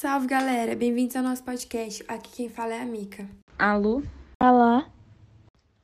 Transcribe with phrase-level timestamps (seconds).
[0.00, 2.04] Salve galera, bem-vindos ao nosso podcast.
[2.06, 3.28] Aqui quem fala é a Mica.
[3.58, 4.00] Alô?
[4.40, 4.88] Olá,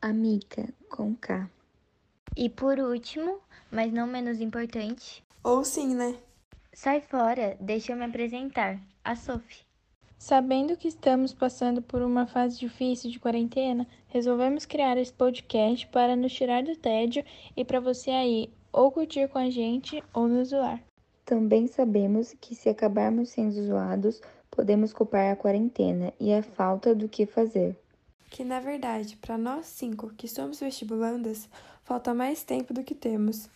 [0.00, 1.50] Amica com K.
[2.36, 3.40] E por último,
[3.72, 6.16] mas não menos importante, Ou sim, né?
[6.72, 9.64] sai fora, deixa eu me apresentar, a Sophie.
[10.16, 16.14] sabendo que estamos passando por uma fase difícil de quarentena, resolvemos criar esse podcast para
[16.14, 17.24] nos tirar do tédio
[17.56, 20.80] e para você aí ou curtir com a gente ou nos zoar.
[21.24, 24.20] Também sabemos que se acabarmos sendo zoados,
[24.50, 27.76] podemos culpar a quarentena e a falta do que fazer.
[28.30, 31.48] Que na verdade, para nós cinco que somos vestibulandas,
[31.82, 33.48] falta mais tempo do que temos.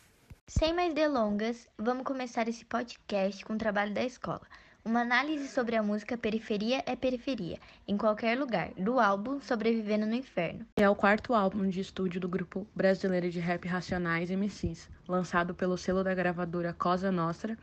[0.47, 4.41] Sem mais delongas, vamos começar esse podcast com o trabalho da escola.
[4.85, 10.15] Uma análise sobre a música Periferia é Periferia, em qualquer lugar, do álbum Sobrevivendo no
[10.15, 10.65] Inferno.
[10.77, 15.77] É o quarto álbum de estúdio do grupo brasileiro de rap Racionais MCs, lançado pelo
[15.77, 17.59] selo da gravadora Cosa Nostra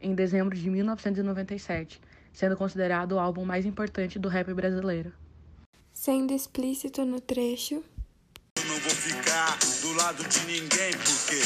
[0.00, 2.00] em dezembro de 1997,
[2.32, 5.12] sendo considerado o álbum mais importante do rap brasileiro.
[5.92, 7.84] Sendo explícito no trecho,
[8.72, 11.36] não vou ficar do lado de ninguém, porque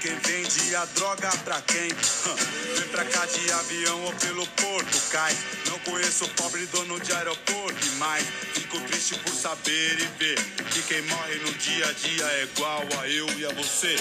[0.00, 1.88] quem vende a droga pra quem?
[1.88, 5.32] Vem pra cá de avião ou pelo porto, cai.
[5.68, 10.38] Não conheço o pobre dono de aeroporto, mas fico triste por saber e ver
[10.72, 13.96] que quem morre no dia a dia é igual a eu e a você.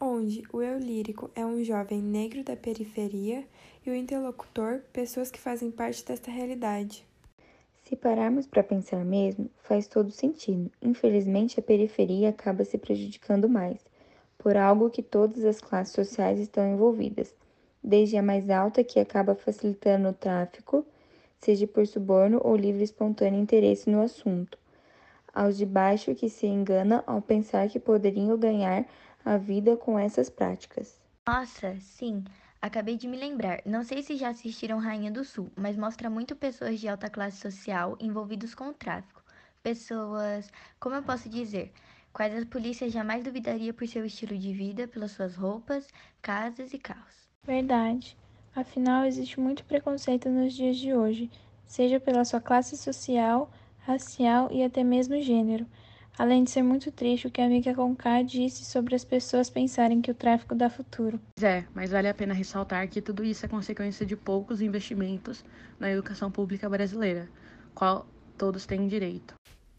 [0.00, 3.46] onde o eu lírico é um jovem negro da periferia
[3.86, 7.06] e o interlocutor, pessoas que fazem parte desta realidade.
[7.92, 10.70] Se pararmos para pensar mesmo, faz todo sentido.
[10.80, 13.84] Infelizmente, a periferia acaba se prejudicando mais,
[14.38, 17.34] por algo que todas as classes sociais estão envolvidas,
[17.84, 20.86] desde a mais alta, que acaba facilitando o tráfico,
[21.38, 24.58] seja por suborno ou livre e espontâneo interesse no assunto,
[25.30, 28.86] aos de baixo, que se engana ao pensar que poderiam ganhar
[29.22, 30.98] a vida com essas práticas.
[31.26, 32.24] Nossa, sim,
[32.62, 33.60] acabei de me lembrar.
[33.66, 37.38] Não sei se já assistiram Rainha do Sul, mas mostra muito pessoas de alta classe
[37.38, 39.22] social envolvidos com o tráfico.
[39.62, 41.72] Pessoas, como eu posso dizer,
[42.12, 45.88] quais a polícia jamais duvidaria por seu estilo de vida, pelas suas roupas,
[46.22, 47.28] casas e carros.
[47.44, 48.16] Verdade.
[48.54, 51.30] Afinal, existe muito preconceito nos dias de hoje,
[51.66, 53.50] seja pela sua classe social,
[53.80, 55.66] racial e até mesmo gênero.
[56.18, 60.02] Além de ser muito triste o que a amiga Conká disse sobre as pessoas pensarem
[60.02, 61.18] que o tráfico dá futuro.
[61.40, 65.44] É, mas vale a pena ressaltar que tudo isso é consequência de poucos investimentos
[65.80, 67.28] na educação pública brasileira,
[67.74, 68.06] qual
[68.36, 69.34] todos têm direito.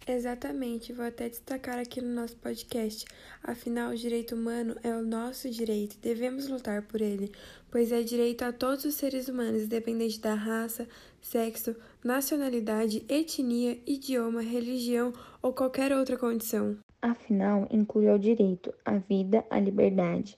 [0.05, 3.05] Exatamente, vou até destacar aqui no nosso podcast.
[3.41, 7.31] Afinal, o direito humano é o nosso direito, devemos lutar por ele,
[7.71, 10.89] pois é direito a todos os seres humanos, independente da raça,
[11.23, 16.77] sexo, nacionalidade, etnia, idioma, religião ou qualquer outra condição.
[17.01, 20.37] Afinal, inclui ao direito à vida, à liberdade,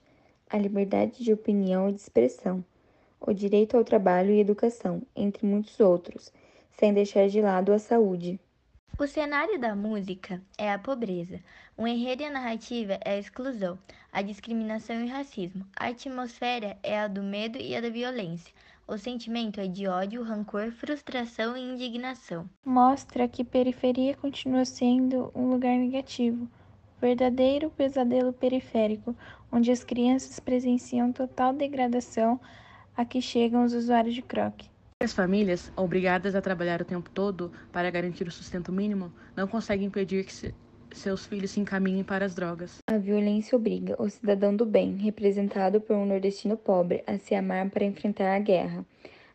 [0.50, 2.64] à liberdade de opinião e de expressão,
[3.20, 6.32] o direito ao trabalho e educação, entre muitos outros,
[6.78, 8.40] sem deixar de lado a saúde.
[8.98, 11.42] O cenário da música é a pobreza.
[11.78, 13.78] O enredo e a narrativa é a exclusão,
[14.10, 15.68] a discriminação e o racismo.
[15.76, 18.54] A atmosfera é a do medo e a da violência.
[18.88, 22.50] O sentimento é de ódio, rancor, frustração e indignação.
[22.66, 26.48] Mostra que periferia continua sendo um lugar negativo,
[27.00, 29.16] verdadeiro pesadelo periférico,
[29.52, 32.40] onde as crianças presenciam total degradação
[32.96, 34.70] a que chegam os usuários de croque.
[35.04, 39.88] As famílias, obrigadas a trabalhar o tempo todo para garantir o sustento mínimo, não conseguem
[39.88, 40.56] impedir que se-
[40.98, 42.78] seus filhos se encaminhem para as drogas.
[42.88, 47.70] A violência obriga o cidadão do bem, representado por um nordestino pobre, a se amar
[47.70, 48.86] para enfrentar a guerra.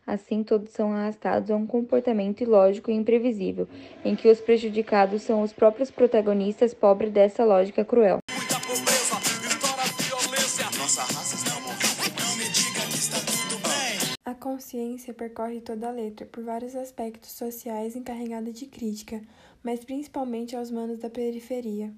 [0.05, 3.67] Assim, todos são arrastados a um comportamento ilógico e imprevisível,
[4.03, 8.17] em que os prejudicados são os próprios protagonistas pobres dessa lógica cruel.
[8.29, 9.15] Muita pobreza,
[9.47, 10.65] estoura a violência.
[10.77, 14.15] Nossa raça está morrendo, não me diga que está tudo bem.
[14.25, 19.21] A consciência percorre toda a letra por vários aspectos sociais encarregada de crítica,
[19.63, 21.93] mas principalmente aos manos da periferia.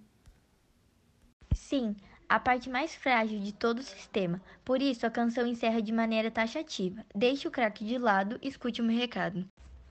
[1.54, 1.96] Sim,
[2.28, 4.42] a parte mais frágil de todo o sistema.
[4.66, 7.06] Por isso, a canção encerra de maneira taxativa.
[7.14, 9.46] Deixe o craque de lado, escute o meu recado.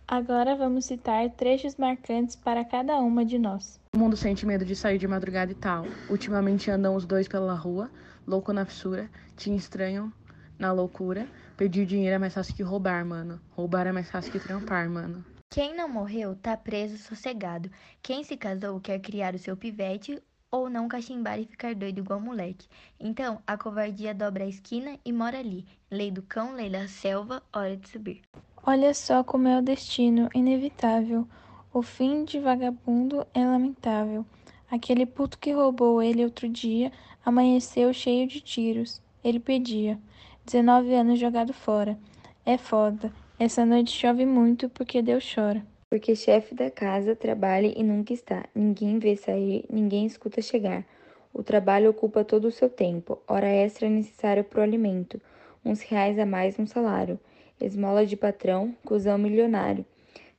[0.08, 3.80] Agora vamos citar trechos marcantes para cada uma de nós.
[3.94, 5.86] O mundo sente medo de sair de madrugada e tal.
[6.10, 7.90] Ultimamente andam os dois pela rua,
[8.26, 10.12] louco na fissura, te estranham
[10.58, 11.26] na loucura.
[11.56, 13.40] Pedir dinheiro é mais fácil que roubar, mano.
[13.52, 15.24] Roubar é mais fácil que trampar, mano.
[15.52, 17.70] Quem não morreu tá preso sossegado.
[18.02, 20.18] Quem se casou quer criar o seu pivete
[20.50, 22.66] ou não cachimbar e ficar doido igual moleque.
[22.98, 25.66] Então, a covardia dobra a esquina e mora ali.
[25.90, 28.22] Lei do cão, lei da selva, hora de subir.
[28.64, 31.28] Olha só como é o destino, inevitável.
[31.70, 34.24] O fim de vagabundo é lamentável.
[34.70, 36.90] Aquele puto que roubou ele outro dia
[37.22, 39.02] amanheceu cheio de tiros.
[39.22, 40.00] Ele pedia.
[40.46, 41.98] 19 anos jogado fora.
[42.42, 43.12] É foda.
[43.44, 45.66] Essa noite chove muito porque Deus chora.
[45.90, 48.44] Porque chefe da casa trabalha e nunca está.
[48.54, 50.86] Ninguém vê sair, ninguém escuta chegar.
[51.34, 53.20] O trabalho ocupa todo o seu tempo.
[53.26, 55.20] Hora extra necessária para o alimento.
[55.64, 57.18] Uns reais a mais no salário.
[57.60, 59.84] Esmola de patrão, cuzão milionário.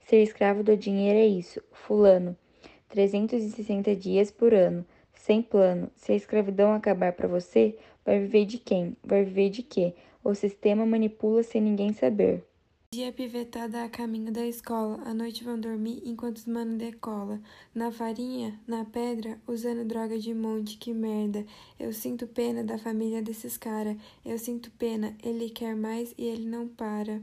[0.06, 1.62] Ser escravo do dinheiro é isso.
[1.74, 2.38] Fulano.
[2.88, 4.86] 360 dias por ano.
[5.14, 5.92] Sem plano.
[5.98, 8.96] Se a escravidão acabar para você, vai viver de quem?
[9.04, 9.94] Vai viver de quê?
[10.24, 12.46] O sistema manipula sem ninguém saber.
[12.94, 17.42] Dia pivetada a caminho da escola, à noite vão dormir enquanto os mano decola.
[17.74, 21.44] Na farinha, na pedra, usando droga de monte, que merda.
[21.80, 23.98] Eu sinto pena da família desses cara.
[24.24, 27.20] Eu sinto pena, ele quer mais e ele não para.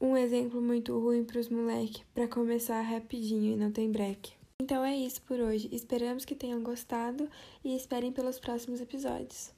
[0.00, 4.32] Um exemplo muito ruim pros moleque, pra começar rapidinho e não tem break.
[4.60, 5.68] Então é isso por hoje.
[5.70, 7.30] Esperamos que tenham gostado
[7.64, 9.52] e esperem pelos próximos episódios.